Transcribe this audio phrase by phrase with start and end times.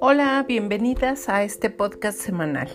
[0.00, 2.68] Hola, bienvenidas a este podcast semanal.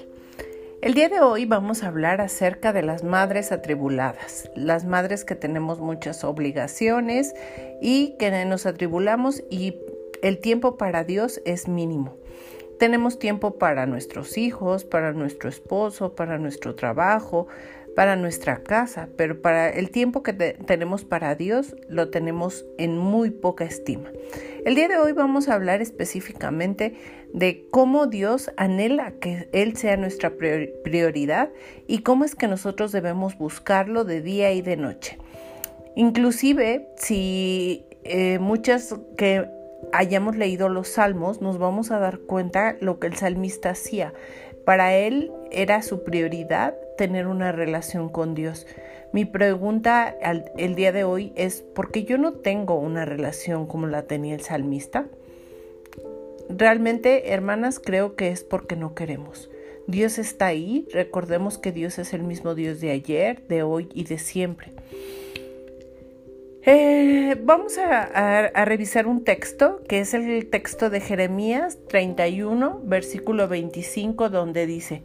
[0.81, 5.35] El día de hoy vamos a hablar acerca de las madres atribuladas, las madres que
[5.35, 7.33] tenemos muchas obligaciones
[7.81, 9.75] y que nos atribulamos y
[10.21, 12.15] el tiempo para Dios es mínimo.
[12.79, 17.47] Tenemos tiempo para nuestros hijos, para nuestro esposo, para nuestro trabajo,
[17.97, 23.31] para nuestra casa, pero para el tiempo que tenemos para Dios lo tenemos en muy
[23.31, 24.11] poca estima.
[24.65, 26.93] El día de hoy vamos a hablar específicamente
[27.33, 30.31] de cómo Dios anhela que Él sea nuestra
[30.83, 31.49] prioridad
[31.87, 35.17] y cómo es que nosotros debemos buscarlo de día y de noche.
[35.95, 39.49] Inclusive si eh, muchas que
[39.91, 44.13] hayamos leído los salmos nos vamos a dar cuenta lo que el salmista hacía.
[44.65, 48.67] Para él era su prioridad tener una relación con Dios.
[49.13, 50.13] Mi pregunta
[50.57, 54.35] el día de hoy es, ¿por qué yo no tengo una relación como la tenía
[54.35, 55.05] el salmista?
[56.49, 59.49] Realmente, hermanas, creo que es porque no queremos.
[59.87, 64.03] Dios está ahí, recordemos que Dios es el mismo Dios de ayer, de hoy y
[64.03, 64.73] de siempre.
[66.69, 74.29] Eh, vamos a, revisar un texto que es el texto de Jeremías 31, versículo 25,
[74.29, 75.03] donde dice,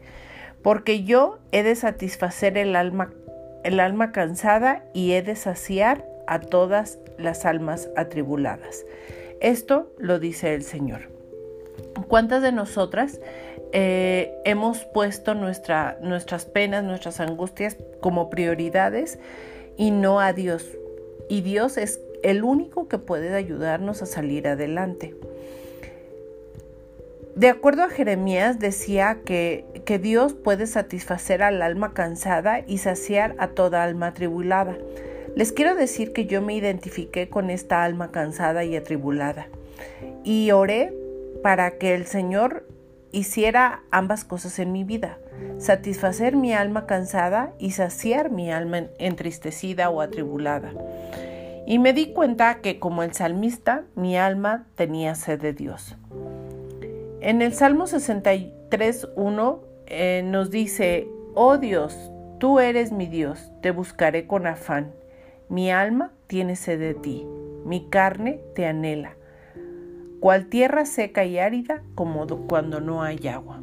[0.62, 3.12] porque yo he de satisfacer el alma,
[3.64, 8.84] el alma cansada y he de saciar a todas las almas atribuladas.
[9.40, 11.10] Esto lo dice el Señor.
[12.08, 13.20] ¿Cuántas de nosotras
[13.72, 19.18] eh, hemos puesto nuestra, nuestras penas, nuestras angustias como prioridades
[19.76, 20.76] y no a Dios?
[21.32, 25.14] y Dios es el único que puede ayudarnos a salir adelante.
[27.34, 33.34] De acuerdo a Jeremías decía que, que, Dios puede satisfacer al alma cansada y saciar
[33.38, 34.76] a toda alma atribulada.
[35.34, 39.48] Les quiero decir que yo me identifiqué con esta alma cansada y atribulada
[40.24, 40.92] y oré
[41.42, 42.66] para que el Señor
[43.10, 45.18] hiciera ambas cosas en mi vida,
[45.58, 50.72] satisfacer mi alma cansada y saciar mi alma entristecida o atribulada.
[51.66, 55.96] Y me di cuenta que como el salmista, mi alma tenía sed de Dios.
[57.22, 61.06] En el Salmo 63.1 eh, nos dice,
[61.36, 62.10] oh Dios,
[62.40, 64.90] tú eres mi Dios, te buscaré con afán.
[65.48, 67.24] Mi alma tiene sed de ti,
[67.64, 69.14] mi carne te anhela,
[70.18, 73.62] cual tierra seca y árida como cuando no hay agua.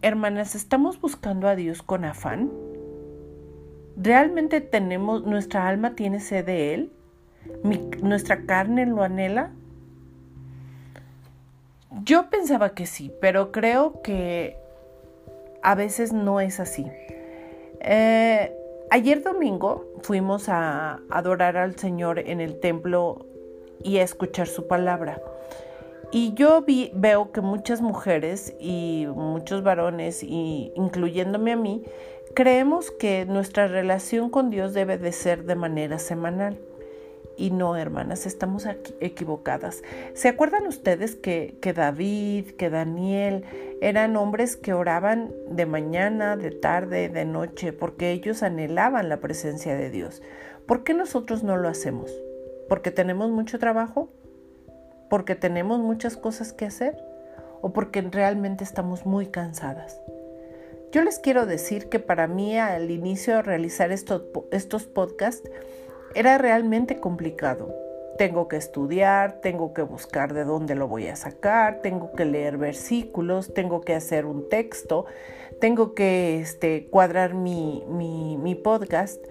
[0.00, 2.50] Hermanas, ¿estamos buscando a Dios con afán?
[3.98, 6.92] ¿Realmente tenemos, nuestra alma tiene sed de Él?
[8.02, 9.52] ¿Nuestra carne lo anhela?
[12.04, 14.56] Yo pensaba que sí, pero creo que
[15.62, 16.86] a veces no es así.
[17.80, 18.52] Eh,
[18.90, 23.26] ayer domingo fuimos a adorar al Señor en el templo
[23.82, 25.20] y a escuchar su palabra.
[26.10, 26.64] Y yo
[26.94, 31.84] veo que muchas mujeres y muchos varones, y incluyéndome a mí,
[32.34, 36.58] Creemos que nuestra relación con Dios debe de ser de manera semanal.
[37.36, 38.66] Y no, hermanas, estamos
[39.00, 39.82] equivocadas.
[40.14, 43.44] ¿Se acuerdan ustedes que, que, David, que Daniel
[43.80, 49.74] eran hombres que oraban de mañana, de tarde, de noche, porque ellos anhelaban la presencia
[49.74, 50.22] de Dios?
[50.66, 52.12] ¿Por qué nosotros no lo hacemos?
[52.68, 54.08] ¿Porque tenemos mucho trabajo?
[55.10, 56.96] ¿Porque tenemos muchas cosas que hacer?
[57.60, 60.00] ¿O porque realmente estamos muy cansadas?
[60.92, 65.50] Yo les quiero decir que para mí al inicio de realizar estos, estos podcasts
[66.14, 67.74] era realmente complicado.
[68.18, 72.58] Tengo que estudiar, tengo que buscar de dónde lo voy a sacar, tengo que leer
[72.58, 75.06] versículos, tengo que hacer un texto,
[75.60, 79.24] tengo que este, cuadrar mi, mi, podcast.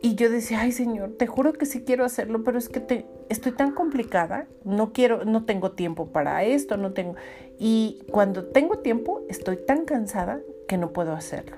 [0.00, 3.52] Y yo decía, ay Señor, te juro que sí quiero hacerlo, pero es que estoy
[3.52, 7.14] tan complicada, no quiero, no tengo tiempo para esto, no tengo.
[7.58, 11.56] Y cuando tengo tiempo, estoy tan cansada que no puedo hacerlo.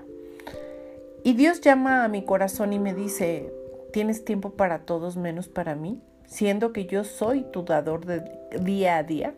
[1.23, 3.51] Y Dios llama a mi corazón y me dice,
[3.95, 6.03] ¿tienes tiempo para todos menos para mí?
[6.27, 8.25] Siendo que yo soy tu dador de
[8.61, 9.35] día a día.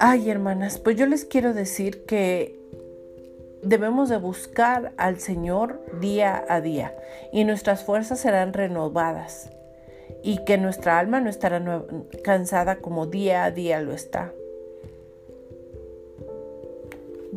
[0.00, 2.58] Ay, hermanas, pues yo les quiero decir que
[3.62, 6.96] debemos de buscar al Señor día a día
[7.32, 9.48] y nuestras fuerzas serán renovadas
[10.24, 11.62] y que nuestra alma no estará
[12.24, 14.32] cansada como día a día lo está.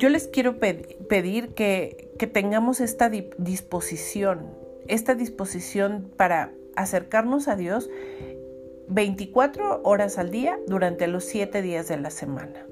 [0.01, 4.47] Yo les quiero pedir que, tengamos esta disposición,
[4.87, 7.87] esta disposición para acercarnos a Dios
[8.87, 12.65] 24 horas al día durante los 7 días de la semana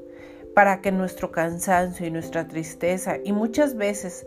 [0.55, 4.25] para que nuestro cansancio y nuestra tristeza y muchas veces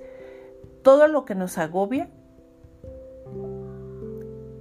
[0.83, 2.09] todo lo que nos agobia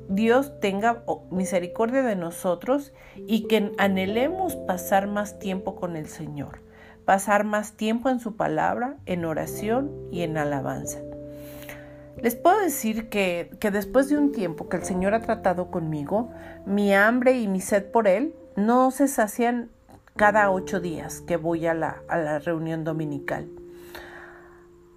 [0.09, 6.70] Dios tenga misericordia de nosotros y que anhelemos pasar más tiempo con el Señor,
[7.05, 10.99] pasar más tiempo en su palabra, en oración y en alabanza.
[12.21, 16.31] Les puedo decir que, que, después de un tiempo que el Señor ha tratado conmigo,
[16.65, 19.69] mi hambre y mi sed por Él no se sacian
[20.15, 23.49] cada ocho días que voy a la, a la reunión dominical.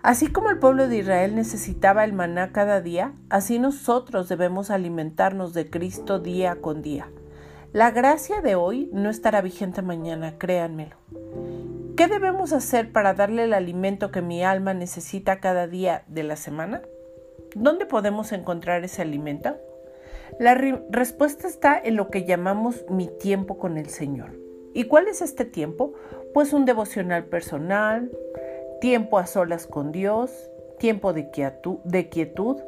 [0.02, 5.54] Así como el pueblo de Israel necesitaba el maná cada día, así nosotros debemos alimentarnos
[5.54, 7.08] de Cristo día con día.
[7.72, 10.96] La gracia de hoy no estará vigente mañana, créanmelo.
[11.96, 16.34] ¿Qué debemos hacer para darle el alimento que mi alma necesita cada día de la
[16.34, 16.82] semana?
[17.54, 19.56] ¿Dónde podemos encontrar ese alimento?
[20.40, 20.56] La
[20.90, 24.36] respuesta está en lo que llamamos mi tiempo con el Señor.
[24.74, 25.92] ¿Y cuál es este tiempo?
[26.32, 28.10] Pues un devocional personal,
[28.80, 30.50] tiempo a solas con Dios,
[30.80, 32.58] tiempo de quietud,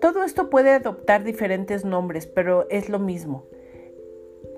[0.00, 3.46] Todo esto puede adoptar diferentes nombres, pero es lo mismo.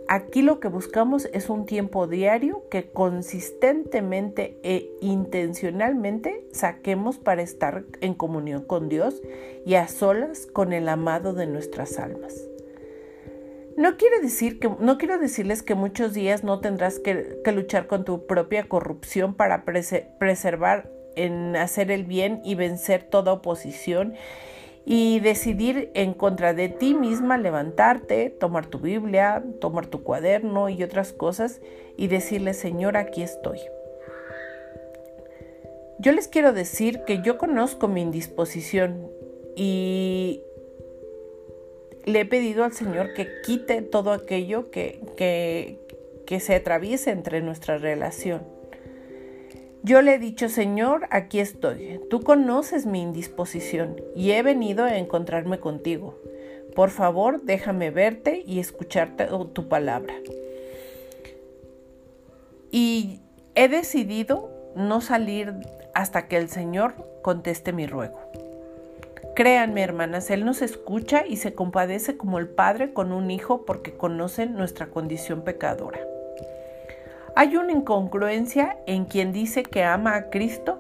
[0.09, 7.85] Aquí lo que buscamos es un tiempo diario que consistentemente e intencionalmente saquemos para estar
[8.01, 9.21] en comunión con Dios
[9.65, 12.41] y a solas con el amado de nuestras almas.
[13.77, 18.05] No quiere decir que, no quiero decirles que muchos días no tendrás que, luchar con
[18.05, 24.15] tu propia corrupción para preservar en hacer el bien y vencer toda oposición
[24.89, 30.85] y decidir en contra de ti misma levantarte, tomar tu Biblia, tomar tu cuaderno y
[30.85, 31.61] otras cosas
[31.97, 33.59] y decirle, Señor, aquí estoy.
[35.99, 39.11] Yo les quiero decir que yo conozco mi indisposición
[39.57, 40.43] y
[42.05, 45.81] le he pedido al Señor que quite todo aquello que, que,
[46.27, 48.56] que se atraviese entre nuestra relación.
[49.87, 52.01] Yo le he dicho, Señor, aquí estoy.
[52.11, 56.19] Tú conoces mi indisposición y he venido a encontrarme contigo.
[56.75, 60.13] Por favor, déjame verte y escucharte tu palabra.
[62.73, 63.21] Y
[63.55, 65.55] he decidido no salir
[65.95, 68.19] hasta que el Señor conteste mi ruego.
[69.37, 73.97] Créanme, hermanas, Él nos escucha y se compadece como el Padre con un hijo porque
[73.97, 76.01] conoce nuestra condición pecadora.
[77.39, 80.79] Hay una incongruencia en quien dice que ama a Cristo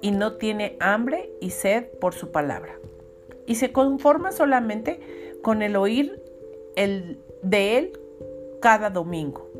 [0.00, 2.78] y no tiene hambre y sed por su palabra.
[3.44, 5.00] Y se conforma solamente
[5.42, 6.22] con el oír
[6.76, 7.92] el, de Él
[8.62, 9.50] cada domingo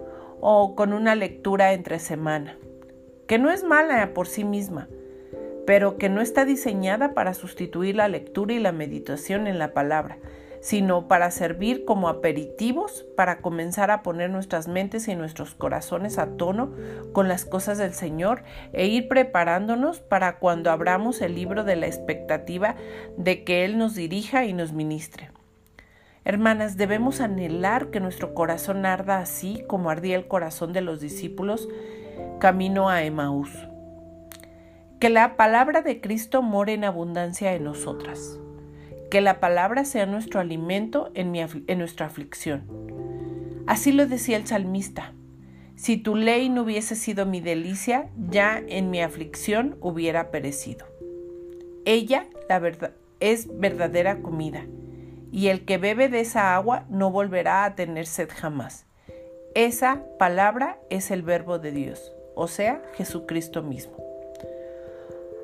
[0.40, 2.58] o con una lectura entre semana,
[3.26, 4.88] que no es mala por sí misma,
[5.66, 10.18] pero que no está diseñada para sustituir la lectura y la meditación en la palabra,
[10.64, 16.38] sino para servir como aperitivos para comenzar a poner nuestras mentes y nuestros corazones a
[16.38, 16.72] tono
[17.12, 21.86] con las cosas del Señor e ir preparándonos para cuando abramos el libro de la
[21.86, 22.76] expectativa
[23.18, 25.30] de que Él nos dirija y nos ministre.
[26.24, 31.68] Hermanas, debemos anhelar que nuestro corazón arda así como ardía el corazón de los discípulos
[32.40, 33.50] camino a Emaús.
[34.98, 38.38] Que la palabra de Cristo more en abundancia en nosotras.
[39.10, 41.32] Que la palabra sea nuestro alimento en,
[41.78, 42.64] nuestra aflicción.
[43.66, 45.12] Así lo decía el salmista.
[45.76, 50.86] Si tu ley no hubiese sido mi delicia, ya en mi aflicción hubiera perecido.
[51.84, 54.66] Ella, la verdad, es verdadera comida,
[55.32, 58.86] y el que bebe de esa agua no volverá a tener sed jamás.
[59.54, 63.96] Esa palabra es el verbo de Dios, o sea, Jesucristo mismo.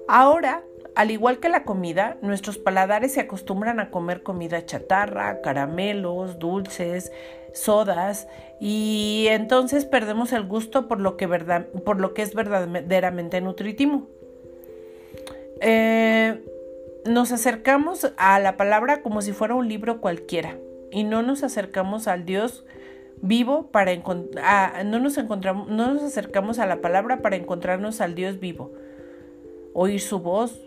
[0.09, 6.39] Ahora, al igual que la comida, nuestros paladares se acostumbran a comer comida chatarra, caramelos,
[6.39, 7.13] dulces,
[7.53, 8.29] sodas,
[8.61, 11.29] y entonces perdemos el gusto por lo que,
[11.85, 14.09] por lo que es verdaderamente nutritivo.
[15.61, 16.43] Eh,
[17.05, 20.57] nos acercamos a la palabra como si fuera un libro cualquiera
[20.91, 22.65] y no nos acercamos al Dios
[23.23, 23.95] vivo para
[24.85, 28.73] no nos encontramos, no nos acercamos a la palabra para encontrarnos al Dios vivo
[29.73, 30.61] oír su voz.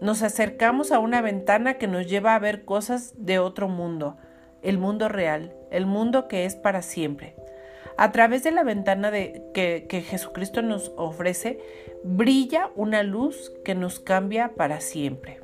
[0.00, 4.16] Nos acercamos a una ventana que nos lleva a ver cosas de otro mundo,
[4.62, 7.34] el mundo real, el mundo que es para siempre.
[7.96, 11.58] A través de la ventana que Jesucristo nos ofrece,
[12.04, 15.40] brilla una luz que nos cambia para siempre.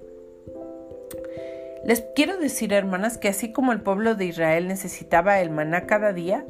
[1.85, 6.13] Les quiero decir, hermanas, que así como el pueblo de Israel necesitaba el maná cada
[6.13, 6.47] día,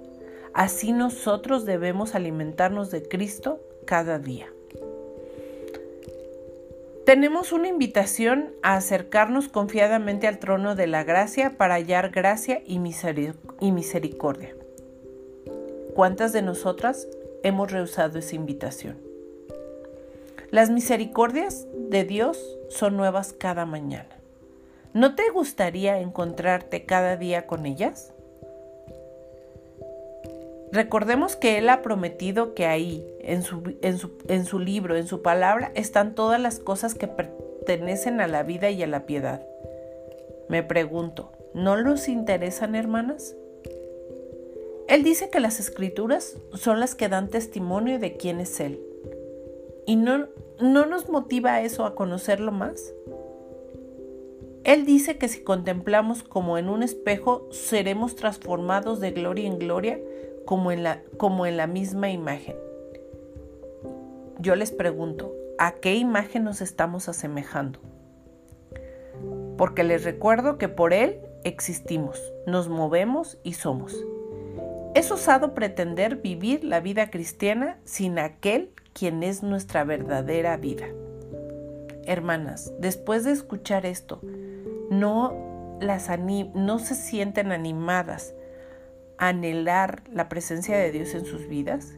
[0.53, 4.49] así nosotros debemos alimentarnos de Cristo cada día.
[7.05, 12.79] Tenemos una invitación a acercarnos confiadamente al trono de la gracia para hallar gracia y,
[12.79, 14.55] misericordia.
[15.95, 17.09] ¿Cuántas de nosotras
[17.43, 18.99] hemos rehusado esa invitación?
[20.51, 24.17] Las misericordias de Dios son nuevas cada mañana.
[24.95, 28.13] ¿No te gustaría encontrarte cada día con ellas?
[30.71, 35.07] Recordemos que Él ha prometido que ahí, en su, en, su, en su, libro, en
[35.07, 39.47] su palabra, están todas las cosas que pertenecen a la vida y a la piedad.
[40.49, 43.37] Me pregunto, ¿no los interesan, hermanas?
[44.89, 48.81] Él dice que las escrituras son las que dan testimonio de quién es Él.
[49.87, 50.29] ¿Y no,
[50.61, 52.93] no nos motiva eso a conocerlo más?
[54.65, 60.01] Él dice que si contemplamos como en un espejo, seremos transformados de gloria en gloria
[60.45, 62.57] como en la, como en la misma imagen.
[64.43, 67.79] Yo les pregunto, ¿a qué imagen nos estamos asemejando?
[69.57, 73.97] Porque les recuerdo que por Él existimos, nos movemos y somos.
[74.97, 80.89] Es osado pretender vivir la vida cristiana sin aquel quien es nuestra verdadera vida.
[82.05, 84.21] Hermanas, después de escuchar esto,
[84.91, 88.35] no, las no se sienten animadas
[89.19, 91.93] anhelar la presencia de Dios en sus vidas?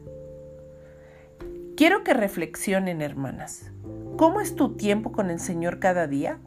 [1.75, 3.69] Quiero que reflexionen, hermanas.
[4.15, 6.39] ¿Cómo es tu tiempo con el Señor cada día?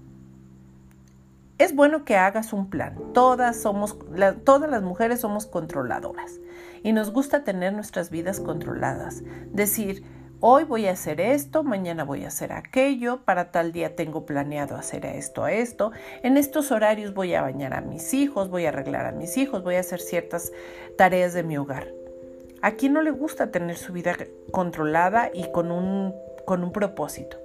[1.59, 2.97] Es bueno que hagas un plan.
[3.13, 3.99] Todas somos,
[4.47, 6.41] todas las mujeres somos controladoras
[6.83, 9.23] y nos gusta tener nuestras vidas controladas.
[9.53, 10.03] Decir,
[10.41, 14.77] hoy voy a hacer esto, mañana voy a hacer aquello, para tal día tengo planeado
[14.77, 15.93] hacer esto, a esto,
[16.23, 19.63] en estos horarios voy a bañar a mis hijos, voy a arreglar a mis hijos,
[19.63, 20.53] voy a hacer ciertas
[20.97, 21.98] tareas de mi hogar.
[22.61, 24.17] ¿A quién no le gusta tener su vida
[24.51, 27.37] controlada y con un, con un propósito?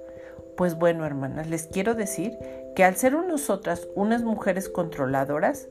[0.56, 2.36] Pues bueno, hermanas, les quiero decir
[2.74, 5.68] que al ser nosotras unas mujeres controladoras,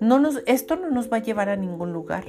[0.00, 2.24] no nos, esto no nos va a llevar a ningún lugar.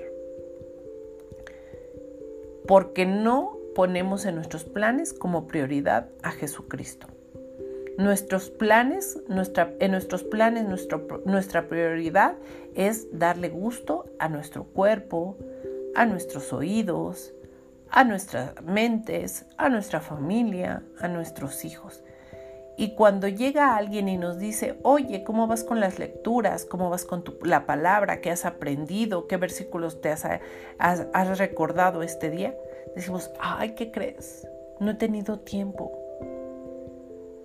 [2.68, 7.08] Porque no ponemos en nuestros planes como prioridad a Jesucristo.
[7.98, 10.66] Nuestros planes, nuestra, en nuestros planes,
[11.25, 12.36] nuestra prioridad
[12.75, 15.38] es darle gusto a nuestro cuerpo,
[15.98, 17.34] a nuestros oídos,
[17.89, 22.04] a nuestras mentes, a nuestra familia, a nuestros hijos.
[22.77, 26.66] Y cuando llega alguien y nos dice, oye, ¿cómo vas con las lecturas?
[26.66, 28.22] ¿Cómo vas con la palabra?
[28.22, 29.25] ¿Qué has aprendido?
[29.25, 32.56] ¿Qué versículos te has recordado este día?
[32.94, 34.48] decimos, ay, ¿qué crees?
[34.80, 35.92] No he tenido tiempo.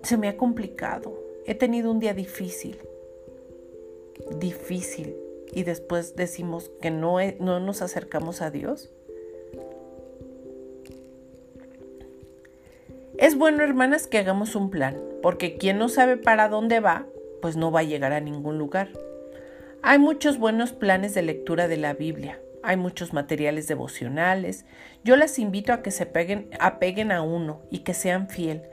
[0.03, 1.19] Se me ha complicado.
[1.47, 2.79] He tenido un día difícil.
[4.37, 5.22] Difícil.
[5.53, 8.91] Y después decimos que no, no nos acercamos a Dios.
[13.17, 17.05] Es bueno, hermanas, que hagamos un plan, porque quien no sabe para dónde va,
[17.41, 18.89] pues no va a llegar a ningún lugar.
[19.83, 24.65] Hay muchos buenos planes de lectura de la Biblia, hay muchos materiales devocionales.
[25.03, 28.63] Yo las invito a que se peguen, apeguen a uno y que sean fiel,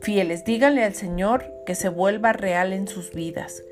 [0.00, 0.44] fieles.
[0.44, 3.64] Díganle al Señor que se vuelva real en sus vidas.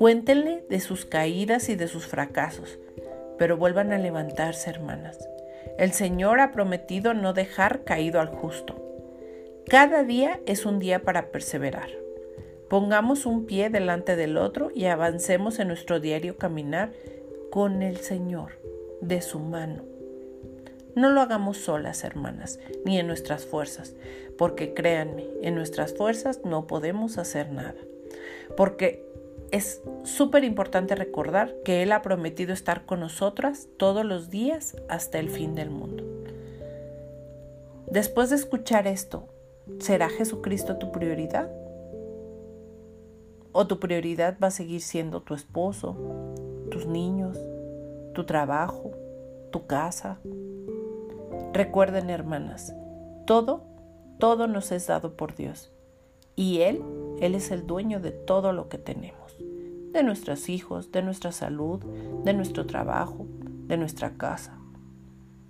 [0.00, 2.78] Cuéntenle de sus caídas y de sus fracasos,
[3.36, 5.18] pero vuelvan a levantarse, hermanas.
[5.76, 8.82] El Señor ha prometido no dejar caído al justo.
[9.68, 11.90] Cada día es un día para perseverar.
[12.70, 16.92] Pongamos un pie delante del otro y avancemos en nuestro diario caminar
[17.50, 18.52] con el Señor
[19.02, 19.84] de su mano.
[20.94, 23.94] No lo hagamos solas, hermanas, ni en nuestras fuerzas,
[24.38, 27.76] porque créanme, en nuestras fuerzas no podemos hacer nada.
[28.56, 29.09] Porque
[29.50, 35.18] es súper importante recordar que Él ha prometido estar con nosotras todos los días hasta
[35.18, 36.04] el fin del mundo.
[37.86, 39.28] Después de escuchar esto,
[39.78, 41.50] ¿será Jesucristo tu prioridad?
[43.52, 45.96] ¿O tu prioridad va a seguir siendo tu esposo,
[46.70, 47.36] tus niños,
[48.14, 48.92] tu trabajo,
[49.50, 50.18] tu casa.
[51.52, 52.74] Recuerden, hermanas,
[53.26, 53.64] todo,
[54.18, 55.72] todo nos es dado por Dios.
[56.36, 56.82] Y Él,
[57.20, 59.19] Él es el dueño de todo lo que tenemos.
[59.92, 61.80] De nuestros hijos, de nuestra salud,
[62.24, 63.26] de nuestro trabajo,
[63.66, 64.56] de nuestra casa.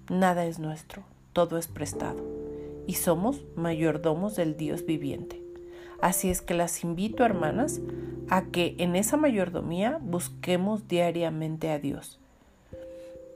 [0.09, 2.23] Nada es nuestro, todo es prestado.
[2.87, 5.42] Y somos mayordomos del Dios viviente.
[6.00, 7.80] Así es que las invito, hermanas,
[8.28, 12.20] a que en esa mayordomía busquemos diariamente a Dios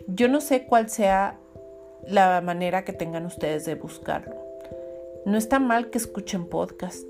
[0.07, 1.39] yo no sé cuál sea
[2.07, 4.37] la manera que tengan ustedes de buscarlo.
[5.25, 7.07] No está mal que escuchen podcast,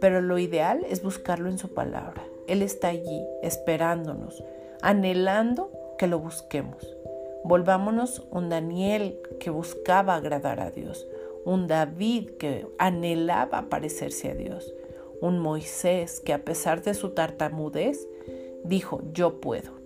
[0.00, 2.22] pero lo ideal es buscarlo en su palabra.
[2.52, 4.44] Él está allí, esperándonos,
[4.82, 6.96] anhelando que lo busquemos.
[7.44, 11.08] Volvámonos un Daniel que buscaba agradar a Dios,
[11.46, 14.74] un David que anhelaba parecerse a Dios,
[15.22, 18.06] un Moisés que a pesar de su tartamudez
[18.64, 19.82] dijo, yo puedo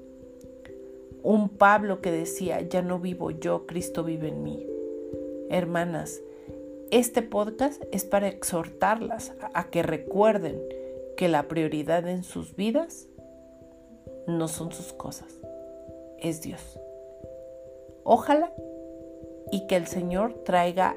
[1.27, 4.67] un Pablo que decía, ya no vivo yo, Cristo vive en mí.
[5.51, 6.21] Hermanas,
[6.93, 10.63] este podcast es para exhortarlas a que recuerden
[11.17, 13.09] que la prioridad en sus vidas
[14.27, 15.33] no son sus cosas,
[16.19, 16.79] es Dios.
[18.05, 18.53] Ojalá
[19.51, 20.97] y que el Señor traiga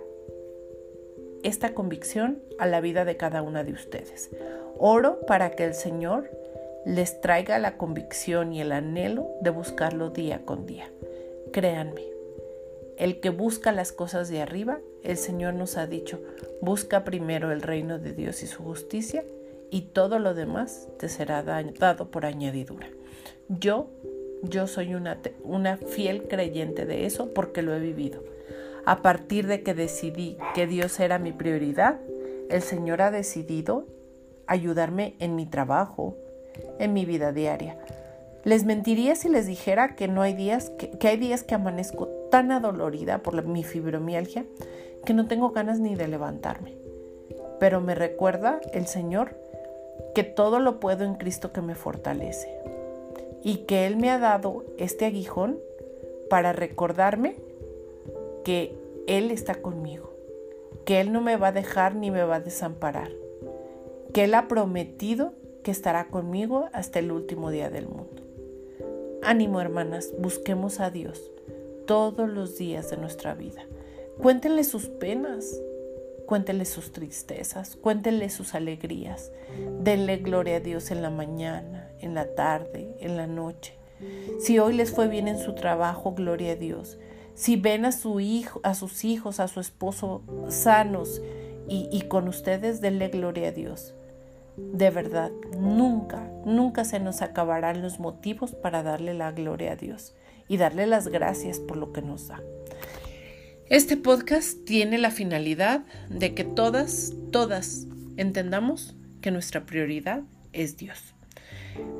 [1.43, 4.29] esta convicción a la vida de cada una de ustedes.
[4.77, 6.29] Oro para que el Señor
[6.85, 10.91] les traiga la convicción y el anhelo de buscarlo día con día.
[11.51, 12.05] Créanme,
[12.97, 16.19] el que busca las cosas de arriba, el Señor nos ha dicho,
[16.61, 19.23] busca primero el reino de Dios y su justicia
[19.71, 22.87] y todo lo demás te será dado por añadidura.
[23.47, 23.89] Yo,
[24.43, 28.23] yo soy una, una fiel creyente de eso porque lo he vivido.
[28.85, 31.99] A partir de que decidí que Dios era mi prioridad,
[32.49, 33.85] el Señor ha decidido
[34.47, 36.15] ayudarme en mi trabajo,
[36.79, 37.77] en mi vida diaria.
[38.43, 42.51] Les mentiría si les dijera que no hay días, que, hay días que amanezco tan
[42.51, 44.45] adolorida por mi fibromialgia
[45.05, 46.77] que no tengo ganas ni de levantarme.
[47.59, 49.35] Pero me recuerda el Señor
[50.13, 52.49] que todo lo puedo en Cristo que me fortalece
[53.43, 55.59] y que Él me ha dado este aguijón
[56.29, 57.35] para recordarme
[58.43, 58.75] que
[59.07, 60.13] Él está conmigo,
[60.85, 63.11] que Él no me va a dejar ni me va a desamparar,
[64.13, 68.23] que Él ha prometido que estará conmigo hasta el último día del mundo.
[69.21, 71.31] Ánimo hermanas, busquemos a Dios
[71.85, 73.63] todos los días de nuestra vida.
[74.21, 75.59] Cuéntenle sus penas,
[76.29, 79.31] cuéntenle sus tristezas, cuéntenle sus alegrías.
[79.81, 83.73] Denle gloria a Dios en la mañana, en la tarde, en la noche.
[84.39, 86.99] Si hoy les fue bien en su trabajo, gloria a Dios.
[87.33, 91.19] Si ven a su hijo, a sus hijos, a su esposo sanos
[91.67, 93.95] y, y con ustedes, denle gloria a Dios.
[94.55, 100.13] De verdad, nunca, nunca se nos acabarán los motivos para darle la gloria a Dios
[100.47, 102.39] y darle las gracias por lo que nos da.
[103.69, 107.85] Este podcast tiene la finalidad de que todas, todas
[108.17, 110.23] entendamos que nuestra prioridad
[110.53, 111.13] es Dios.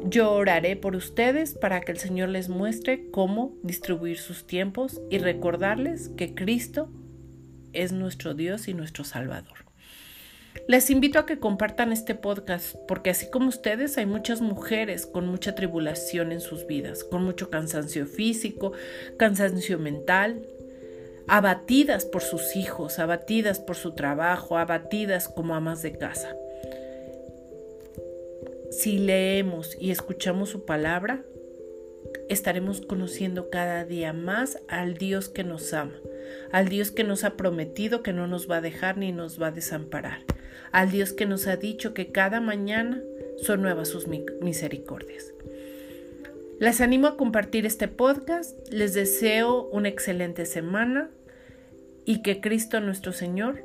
[0.03, 5.19] Yo oraré por ustedes para que el Señor les muestre cómo distribuir sus tiempos y
[5.19, 6.91] recordarles que Cristo
[7.71, 9.69] es nuestro Dios y nuestro Salvador.
[10.67, 15.27] Les invito a que compartan este podcast porque así como ustedes hay muchas mujeres con
[15.27, 18.71] mucha tribulación en sus vidas, con mucho cansancio físico,
[19.17, 20.41] cansancio mental,
[21.30, 26.36] abatidas por sus hijos, abatidas por su trabajo, abatidas como amas de casa.
[28.72, 31.24] Si leemos y escuchamos su palabra,
[32.30, 35.96] estaremos conociendo cada día más al Dios que nos ama,
[36.52, 39.48] al Dios que nos ha prometido que no nos va a dejar ni nos va
[39.48, 40.20] a desamparar
[40.72, 43.02] al Dios que nos ha dicho que cada mañana
[43.38, 45.34] son nuevas sus misericordias.
[46.60, 51.10] Les animo a compartir este podcast, les deseo una excelente semana
[52.10, 53.63] y que Cristo nuestro Señor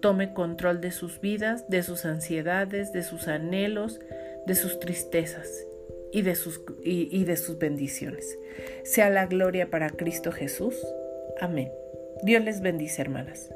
[0.00, 4.00] tome control de sus vidas, de sus ansiedades, de sus anhelos,
[4.46, 5.66] de sus tristezas
[6.10, 8.38] y de sus, y de sus bendiciones.
[8.84, 10.74] Sea la gloria para Cristo Jesús.
[11.38, 11.70] Amén.
[12.22, 13.50] Dios les bendice, hermanas.